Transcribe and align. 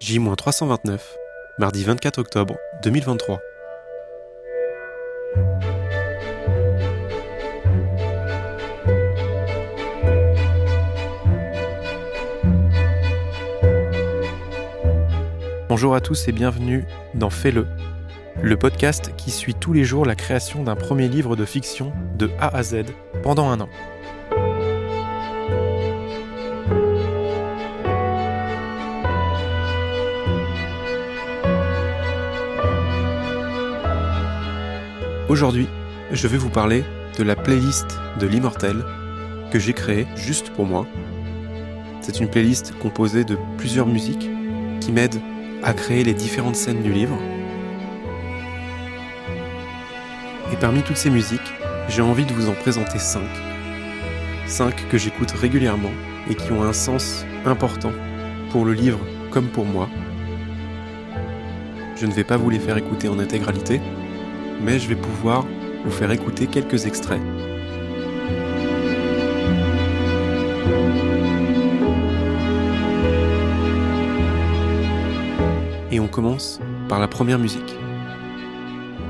J-329, 0.00 1.00
mardi 1.58 1.82
24 1.82 2.18
octobre 2.18 2.56
2023. 2.84 3.40
Bonjour 15.68 15.96
à 15.96 16.00
tous 16.00 16.28
et 16.28 16.32
bienvenue 16.32 16.84
dans 17.14 17.28
Fais-le, 17.28 17.66
le 18.40 18.56
podcast 18.56 19.12
qui 19.16 19.32
suit 19.32 19.54
tous 19.54 19.72
les 19.72 19.82
jours 19.82 20.06
la 20.06 20.14
création 20.14 20.62
d'un 20.62 20.76
premier 20.76 21.08
livre 21.08 21.34
de 21.34 21.44
fiction 21.44 21.92
de 22.16 22.30
A 22.38 22.56
à 22.56 22.62
Z 22.62 22.84
pendant 23.24 23.48
un 23.50 23.60
an. 23.60 23.68
Aujourd'hui, 35.28 35.68
je 36.10 36.26
vais 36.26 36.38
vous 36.38 36.48
parler 36.48 36.84
de 37.18 37.22
la 37.22 37.36
playlist 37.36 37.98
de 38.18 38.26
l'immortel 38.26 38.82
que 39.50 39.58
j'ai 39.58 39.74
créée 39.74 40.06
juste 40.16 40.48
pour 40.48 40.64
moi. 40.64 40.86
C'est 42.00 42.20
une 42.20 42.30
playlist 42.30 42.72
composée 42.78 43.24
de 43.24 43.36
plusieurs 43.58 43.86
musiques 43.86 44.30
qui 44.80 44.90
m'aident 44.90 45.20
à 45.62 45.74
créer 45.74 46.02
les 46.02 46.14
différentes 46.14 46.56
scènes 46.56 46.82
du 46.82 46.94
livre. 46.94 47.18
Et 50.50 50.56
parmi 50.56 50.80
toutes 50.80 50.96
ces 50.96 51.10
musiques, 51.10 51.52
j'ai 51.90 52.00
envie 52.00 52.24
de 52.24 52.32
vous 52.32 52.48
en 52.48 52.54
présenter 52.54 52.98
5. 52.98 53.20
5 54.46 54.88
que 54.88 54.96
j'écoute 54.96 55.32
régulièrement 55.32 55.92
et 56.30 56.36
qui 56.36 56.52
ont 56.52 56.62
un 56.62 56.72
sens 56.72 57.26
important 57.44 57.92
pour 58.50 58.64
le 58.64 58.72
livre 58.72 59.00
comme 59.30 59.48
pour 59.48 59.66
moi. 59.66 59.90
Je 61.96 62.06
ne 62.06 62.12
vais 62.12 62.24
pas 62.24 62.38
vous 62.38 62.48
les 62.48 62.58
faire 62.58 62.78
écouter 62.78 63.08
en 63.08 63.18
intégralité, 63.18 63.82
mais 64.60 64.78
je 64.78 64.88
vais 64.88 64.96
pouvoir 64.96 65.44
vous 65.84 65.90
faire 65.90 66.10
écouter 66.10 66.46
quelques 66.46 66.86
extraits. 66.86 67.20
Et 75.90 76.00
on 76.00 76.08
commence 76.08 76.60
par 76.88 76.98
la 77.00 77.08
première 77.08 77.38
musique. 77.38 77.76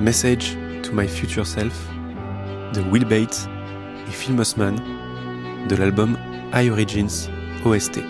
Message 0.00 0.56
to 0.82 0.92
My 0.92 1.06
Future 1.06 1.46
Self 1.46 1.74
de 2.74 2.80
Will 2.90 3.04
Bates 3.04 3.48
et 4.08 4.12
Phil 4.12 4.34
Mossman 4.34 4.76
de 5.68 5.76
l'album 5.76 6.16
High 6.54 6.70
Origins 6.70 7.28
OST. 7.64 8.00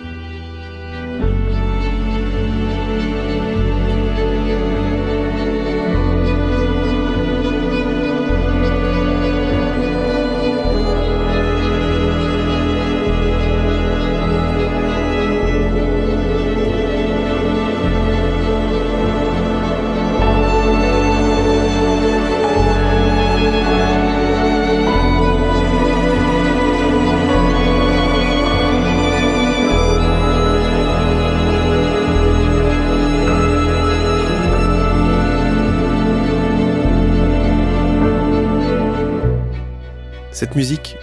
Cette 40.41 40.55
musique 40.55 40.97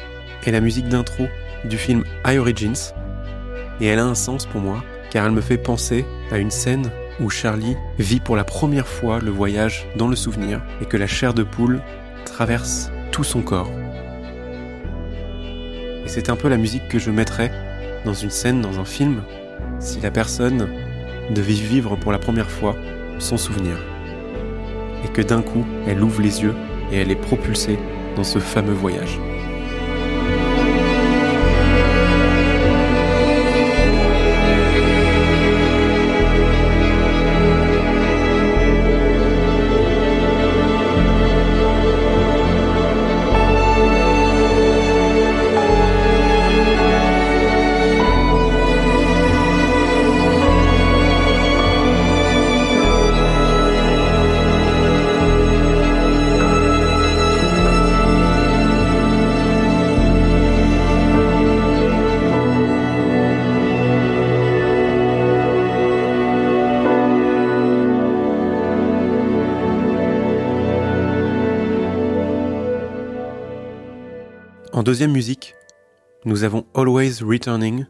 est 0.45 0.51
la 0.51 0.61
musique 0.61 0.89
d'intro 0.89 1.29
du 1.65 1.79
film 1.79 2.03
High 2.27 2.41
Origins 2.41 2.93
et 3.81 3.87
elle 3.87 4.01
a 4.01 4.05
un 4.05 4.17
sens 4.17 4.47
pour 4.47 4.61
moi 4.61 4.83
car 5.13 5.27
elle 5.27 5.31
me 5.31 5.41
fait 5.41 5.59
penser 5.59 6.05
à 6.33 6.39
une 6.39 6.51
scène 6.51 6.91
où 7.21 7.31
Charlie 7.31 7.77
vit 8.01 8.19
pour 8.19 8.35
la 8.35 8.43
première 8.43 8.89
fois 8.89 9.21
le 9.21 9.31
voyage 9.31 9.87
dans 9.95 10.09
le 10.09 10.17
souvenir 10.17 10.61
et 10.83 10.87
que 10.87 10.97
la 10.97 11.07
chair 11.07 11.35
de 11.35 11.45
poule 11.45 11.81
traverse 12.25 12.91
tout 13.13 13.23
son 13.23 13.43
corps. 13.43 13.71
Et 16.05 16.09
c'est 16.09 16.31
un 16.31 16.37
peu 16.37 16.49
la 16.49 16.57
musique 16.57 16.89
que 16.89 16.99
je 16.99 17.13
mettrais 17.13 17.53
dans 18.05 18.15
une 18.15 18.31
scène, 18.31 18.61
dans 18.61 18.81
un 18.81 18.85
film, 18.85 19.23
si 19.79 20.01
la 20.01 20.11
personne 20.11 20.69
devait 21.31 21.53
vivre 21.53 21.95
pour 21.95 22.11
la 22.11 22.19
première 22.19 22.51
fois 22.51 22.75
son 23.21 23.37
souvenir. 23.37 23.77
Et 25.05 25.09
que 25.13 25.23
d'un 25.23 25.43
coup, 25.43 25.65
elle 25.87 26.03
ouvre 26.03 26.23
les 26.23 26.43
yeux 26.43 26.57
et 26.91 26.97
elle 26.97 27.13
est 27.13 27.15
propulsée 27.15 27.79
dans 28.19 28.25
ce 28.25 28.41
fameux 28.41 28.73
voyage. 28.75 29.21
Deuxième 74.89 75.13
musique, 75.13 75.55
nous 76.25 76.45
avons 76.45 76.65
Always 76.75 77.23
Returning 77.23 77.85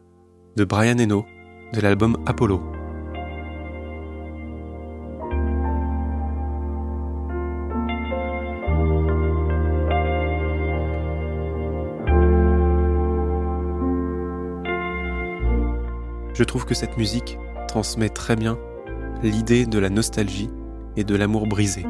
de 0.57 0.65
Brian 0.65 0.99
Eno 0.99 1.25
de 1.71 1.79
l'album 1.79 2.17
Apollo. 2.25 2.61
Je 16.33 16.43
trouve 16.43 16.65
que 16.65 16.75
cette 16.75 16.97
musique 16.97 17.37
transmet 17.69 18.09
très 18.09 18.35
bien 18.35 18.59
l'idée 19.23 19.65
de 19.65 19.79
la 19.79 19.89
nostalgie 19.89 20.49
et 20.97 21.05
de 21.05 21.15
l'amour 21.15 21.47
brisé. 21.47 21.85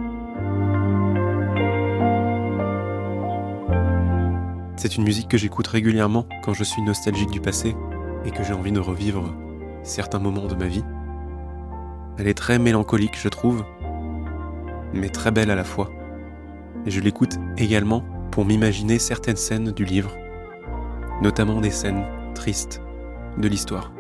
C'est 4.80 4.96
une 4.96 5.04
musique 5.04 5.28
que 5.28 5.38
j'écoute 5.38 5.68
régulièrement 5.68 6.26
quand 6.42 6.54
je 6.54 6.64
suis 6.64 6.82
nostalgique 6.82 7.32
du 7.32 7.42
passé 7.42 7.76
et 8.24 8.32
que 8.32 8.46
j'ai 8.46 8.54
envie 8.54 8.72
de 8.72 8.80
revivre 8.80 9.36
certains 9.84 10.20
moments 10.20 10.48
de 10.48 10.56
ma 10.56 10.68
vie. 10.68 10.86
Elle 12.18 12.30
est 12.30 12.34
très 12.34 12.60
mélancolique, 12.60 13.20
je 13.22 13.28
trouve, 13.28 13.66
mais 14.94 15.10
très 15.10 15.32
belle 15.32 15.52
à 15.52 15.56
la 15.56 15.66
fois. 15.66 15.92
Et 16.86 16.92
je 16.92 17.02
l'écoute 17.02 17.36
également 17.58 18.06
pour 18.32 18.46
m'imaginer 18.46 19.00
certaines 19.00 19.36
scènes 19.36 19.74
du 19.74 19.84
livre, 19.84 20.16
notamment 21.22 21.60
des 21.60 21.72
scènes 21.72 22.06
tristes 22.34 22.82
de 23.38 23.50
l'histoire. 23.50 23.92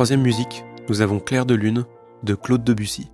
Troisième 0.00 0.22
musique, 0.22 0.64
nous 0.88 1.02
avons 1.02 1.20
Clair 1.20 1.44
de 1.44 1.52
Lune 1.52 1.84
de 2.22 2.34
Claude 2.34 2.64
Debussy. 2.64 3.10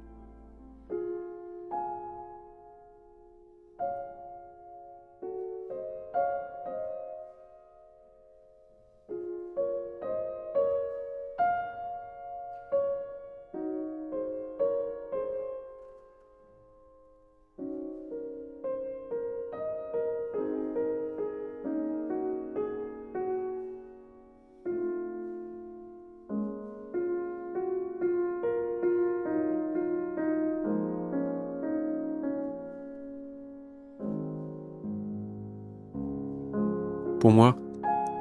Pour 37.27 37.35
moi, 37.35 37.57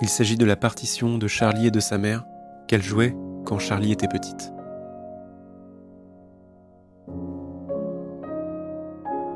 il 0.02 0.10
s'agit 0.10 0.36
de 0.36 0.46
la 0.46 0.56
partition 0.56 1.19
de 1.19 1.28
Charlie 1.28 1.68
et 1.68 1.72
de 1.72 1.80
sa 1.80 2.00
mère 2.00 2.25
qu'elle 2.68 2.81
jouait 2.81 3.16
quand 3.46 3.60
Charlie 3.60 3.92
était 3.92 4.07
petite. 4.07 4.52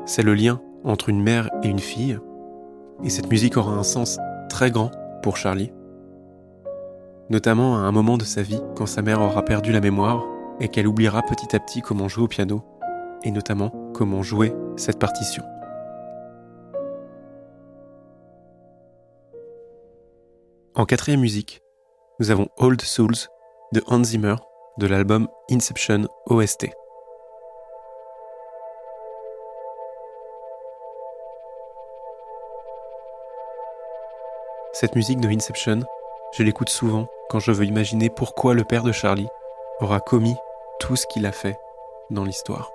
C'est 0.06 0.24
le 0.24 0.34
lien 0.34 0.60
entre 0.82 1.08
une 1.08 1.22
mère 1.22 1.50
et 1.62 1.68
une 1.68 1.78
fille, 1.78 2.18
et 3.04 3.10
cette 3.10 3.30
musique 3.30 3.56
aura 3.56 3.74
un 3.74 3.84
sens 3.84 4.18
très 4.48 4.72
grand 4.72 4.90
pour 5.22 5.36
Charlie, 5.36 5.70
notamment 7.30 7.76
à 7.76 7.82
un 7.82 7.92
moment 7.92 8.18
de 8.18 8.24
sa 8.24 8.42
vie 8.42 8.60
quand 8.74 8.86
sa 8.86 9.02
mère 9.02 9.22
aura 9.22 9.44
perdu 9.44 9.70
la 9.70 9.80
mémoire 9.80 10.26
et 10.58 10.66
qu'elle 10.66 10.88
oubliera 10.88 11.22
petit 11.22 11.54
à 11.54 11.60
petit 11.60 11.80
comment 11.80 12.08
jouer 12.08 12.24
au 12.24 12.28
piano, 12.28 12.64
et 13.22 13.30
notamment 13.30 13.70
comment 13.94 14.24
jouer 14.24 14.52
cette 14.74 14.98
partition. 14.98 15.44
En 20.80 20.86
quatrième 20.86 21.20
musique, 21.20 21.60
nous 22.20 22.30
avons 22.30 22.48
Old 22.56 22.80
Souls 22.80 23.28
de 23.74 23.84
Hans 23.86 24.02
Zimmer 24.02 24.36
de 24.78 24.86
l'album 24.86 25.28
Inception 25.50 26.08
OST. 26.24 26.68
Cette 34.72 34.96
musique 34.96 35.20
de 35.20 35.28
Inception, 35.28 35.80
je 36.32 36.42
l'écoute 36.44 36.70
souvent 36.70 37.08
quand 37.28 37.40
je 37.40 37.52
veux 37.52 37.66
imaginer 37.66 38.08
pourquoi 38.08 38.54
le 38.54 38.64
père 38.64 38.82
de 38.82 38.92
Charlie 38.92 39.28
aura 39.80 40.00
commis 40.00 40.36
tout 40.78 40.96
ce 40.96 41.06
qu'il 41.06 41.26
a 41.26 41.32
fait 41.32 41.58
dans 42.08 42.24
l'histoire. 42.24 42.72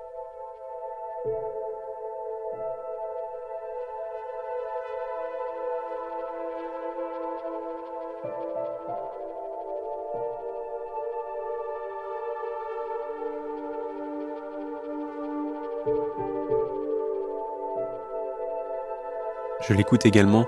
Je 19.67 19.73
l'écoute 19.73 20.05
également 20.05 20.47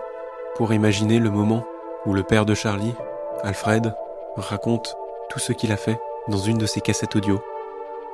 pour 0.56 0.74
imaginer 0.74 1.20
le 1.20 1.30
moment 1.30 1.64
où 2.08 2.14
le 2.16 2.24
père 2.24 2.46
de 2.46 2.56
Charlie, 2.56 2.96
Alfred, 3.44 3.94
raconte 4.36 4.96
tout 5.30 5.38
ce 5.38 5.54
qu'il 5.54 5.72
a 5.72 5.78
fait 5.78 6.00
dans 6.28 6.40
une 6.40 6.58
de 6.58 6.66
ses 6.66 6.82
cassettes 6.82 7.16
audio 7.16 7.40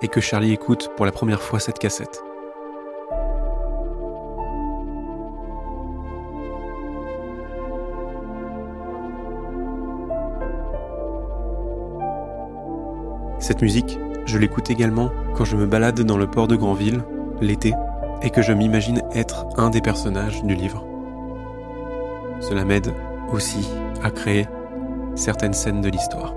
et 0.02 0.10
que 0.10 0.20
Charlie 0.20 0.52
écoute 0.52 0.90
pour 0.98 1.06
la 1.06 1.14
première 1.14 1.42
fois 1.42 1.60
cette 1.62 1.80
cassette. 1.80 2.22
Cette 13.40 13.62
musique, 13.62 13.98
je 14.26 14.38
l'écoute 14.38 14.70
également 14.70 15.10
quand 15.36 15.46
je 15.46 15.56
me 15.56 15.66
balade 15.66 16.02
dans 16.02 16.18
le 16.18 16.28
port 16.28 16.48
de 16.48 16.56
Granville, 16.56 17.04
l'été, 17.44 17.74
et 18.22 18.30
que 18.30 18.42
je 18.42 18.54
m'imagine 18.54 19.02
être 19.14 19.46
un 19.58 19.70
des 19.70 19.82
personnages 19.82 20.44
du 20.44 20.56
livre. 20.56 20.86
Cela 22.40 22.66
m'aide 22.66 22.94
aussi 23.32 23.68
à 24.02 24.12
créer 24.12 24.48
certaines 25.16 25.54
scènes 25.54 25.82
de 25.82 25.90
l'histoire. 25.90 26.34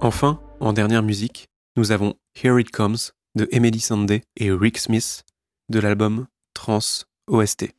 Enfin, 0.00 0.40
en 0.60 0.72
dernière 0.72 1.02
musique, 1.02 1.48
nous 1.76 1.90
avons 1.92 2.14
Here 2.42 2.60
It 2.60 2.70
Comes 2.70 2.96
de 3.34 3.48
Emily 3.50 3.80
Sandé 3.80 4.22
et 4.36 4.50
Rick 4.50 4.78
Smith 4.78 5.24
de 5.68 5.80
l'album 5.80 6.26
Trans 6.54 7.04
OST. 7.26 7.74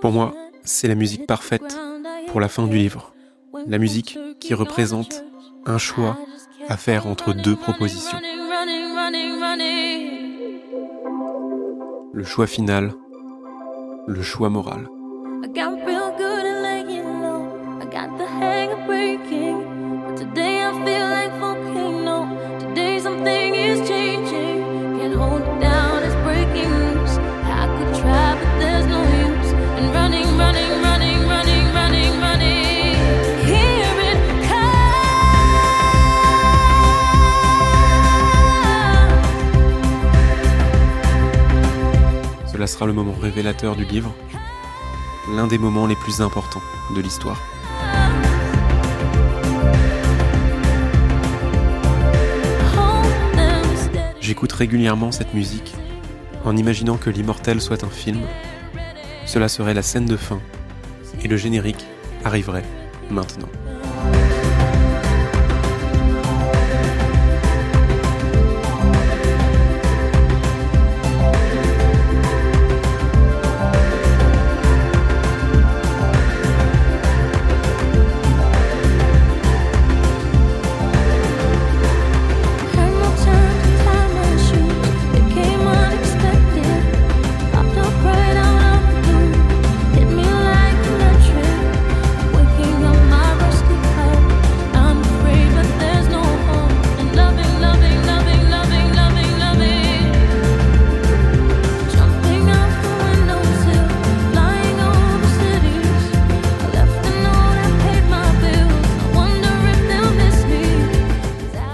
Pour 0.00 0.12
moi, 0.12 0.34
c'est 0.64 0.88
la 0.88 0.94
musique 0.94 1.26
parfaite 1.26 1.78
pour 2.28 2.40
la 2.40 2.48
fin 2.48 2.66
du 2.66 2.76
livre. 2.76 3.12
La 3.66 3.78
musique 3.78 4.18
qui 4.40 4.54
représente 4.54 5.24
un 5.64 5.78
choix 5.78 6.18
à 6.68 6.76
faire 6.76 7.06
entre 7.06 7.32
deux 7.32 7.56
propositions. 7.56 8.18
Le 12.12 12.24
choix 12.24 12.46
final, 12.46 12.92
le 14.06 14.22
choix 14.22 14.48
moral. 14.48 14.88
Sera 42.76 42.84
le 42.84 42.92
moment 42.92 43.14
révélateur 43.18 43.74
du 43.74 43.86
livre, 43.86 44.14
l'un 45.34 45.46
des 45.46 45.56
moments 45.56 45.86
les 45.86 45.94
plus 45.96 46.20
importants 46.20 46.60
de 46.94 47.00
l'histoire. 47.00 47.40
J'écoute 54.20 54.52
régulièrement 54.52 55.10
cette 55.10 55.32
musique 55.32 55.74
en 56.44 56.54
imaginant 56.54 56.98
que 56.98 57.08
l'immortel 57.08 57.62
soit 57.62 57.82
un 57.82 57.88
film. 57.88 58.20
Cela 59.24 59.48
serait 59.48 59.72
la 59.72 59.80
scène 59.80 60.04
de 60.04 60.18
fin 60.18 60.42
et 61.24 61.28
le 61.28 61.38
générique 61.38 61.86
arriverait 62.26 62.66
maintenant. 63.10 63.48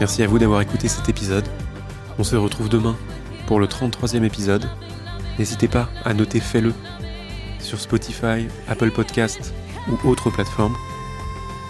Merci 0.02 0.24
à 0.24 0.26
vous 0.26 0.40
d'avoir 0.40 0.60
écouté 0.60 0.88
cet 0.88 1.08
épisode. 1.08 1.46
On 2.18 2.24
se 2.24 2.34
retrouve 2.34 2.68
demain 2.68 2.96
pour 3.46 3.60
le 3.60 3.68
33e 3.68 4.24
épisode. 4.24 4.68
N'hésitez 5.38 5.68
pas 5.68 5.88
à 6.04 6.12
noter 6.12 6.40
Fais-le 6.40 6.74
sur 7.60 7.78
Spotify, 7.78 8.48
Apple 8.66 8.90
Podcast 8.90 9.54
ou 9.88 10.08
autres 10.08 10.28
plateformes. 10.30 10.74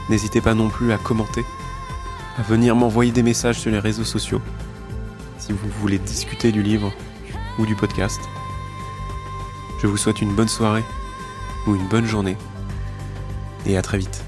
N'hésitez 0.08 0.40
pas 0.40 0.54
non 0.54 0.70
plus 0.70 0.92
à 0.92 0.96
commenter, 0.96 1.44
à 2.38 2.42
venir 2.42 2.74
m'envoyer 2.74 3.12
des 3.12 3.22
messages 3.22 3.58
sur 3.58 3.70
les 3.70 3.78
réseaux 3.78 4.02
sociaux 4.02 4.40
si 5.36 5.52
vous 5.52 5.68
voulez 5.80 5.98
discuter 5.98 6.52
du 6.52 6.62
livre 6.62 6.90
ou 7.58 7.66
du 7.66 7.76
podcast. 7.76 8.22
Je 9.82 9.86
vous 9.86 9.98
souhaite 9.98 10.22
une 10.22 10.34
bonne 10.34 10.48
soirée 10.48 10.84
ou 11.66 11.74
une 11.74 11.86
bonne 11.86 12.06
journée 12.06 12.38
et 13.66 13.76
à 13.76 13.82
très 13.82 13.98
vite. 13.98 14.24